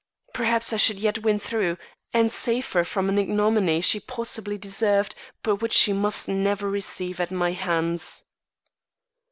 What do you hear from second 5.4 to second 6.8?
but which she must never